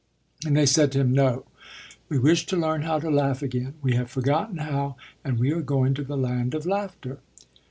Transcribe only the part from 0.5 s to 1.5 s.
they said to him, "No,